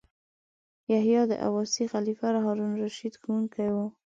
[0.93, 3.77] یحیی د عباسي خلیفه هارون الرشید ښوونکی و.